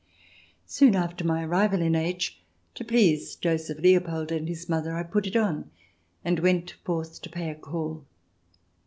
[0.03, 2.41] ii Soon after my arrival in H,
[2.73, 5.69] to please Joseph Leopold and his mother, I put it on,
[6.25, 8.03] and went forth to pay a call.